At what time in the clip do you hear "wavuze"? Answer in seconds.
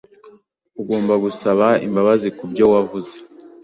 2.73-3.13